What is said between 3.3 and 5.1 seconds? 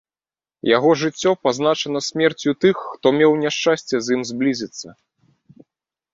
няшчасце з ім зблізіцца.